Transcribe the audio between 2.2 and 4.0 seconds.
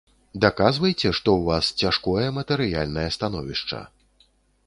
матэрыяльнае становішча.